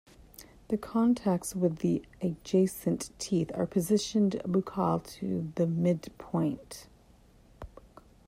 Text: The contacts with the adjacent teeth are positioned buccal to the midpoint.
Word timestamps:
The 0.69 0.79
contacts 0.79 1.55
with 1.55 1.75
the 1.77 2.01
adjacent 2.23 3.11
teeth 3.19 3.51
are 3.53 3.67
positioned 3.67 4.41
buccal 4.47 5.03
to 5.19 5.51
the 5.53 5.67
midpoint. 5.67 6.87